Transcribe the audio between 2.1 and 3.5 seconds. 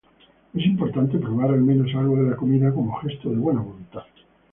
de la comida como gesto de